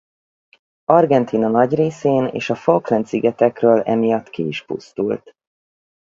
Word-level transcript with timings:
Argentína 0.85 1.47
nagy 1.49 1.75
részén 1.75 2.25
és 2.25 2.49
a 2.49 2.55
Falkland-szigetekről 2.55 3.81
emiatt 3.81 4.29
ki 4.29 4.47
is 4.47 4.65
pusztult. 4.65 5.35